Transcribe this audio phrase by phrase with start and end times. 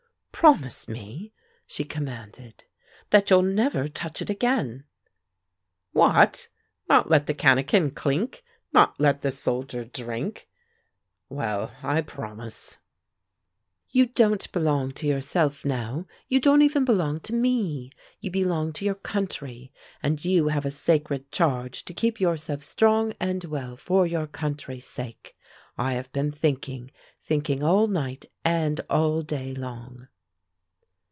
[0.33, 1.33] "Promise me,"
[1.67, 2.63] she commanded,
[3.11, 4.85] "that you'll never touch it again!"
[5.91, 6.47] "What!
[6.89, 8.43] Not let the cannikin clink?
[8.73, 10.49] Not let the soldier drink?
[11.29, 12.79] Well, I promise."
[13.91, 17.91] "You don't belong to yourself now; you don't even belong to me.
[18.19, 19.71] You belong to your country,
[20.01, 24.87] and you have a sacred charge to keep yourself strong and well for your country's
[24.87, 25.37] sake.
[25.77, 26.89] I have been thinking,
[27.21, 30.07] thinking all night and all day long."